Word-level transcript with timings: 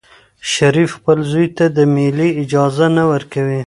شریف 0.53 0.89
خپل 0.97 1.17
زوی 1.31 1.47
ته 1.57 1.65
د 1.77 1.77
مېلې 1.95 2.29
اجازه 2.43 2.85
نه 2.97 3.03
ورکوي. 3.11 3.59